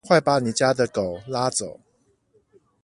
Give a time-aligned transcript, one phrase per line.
[0.07, 1.79] 快把你家的狗拉走！